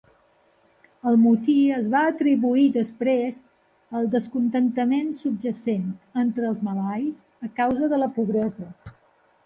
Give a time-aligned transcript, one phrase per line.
[1.09, 3.39] El motí es va atribuir després
[4.01, 5.87] al descontentament subjacent
[6.27, 8.73] entre els malais a causa de la pobresa.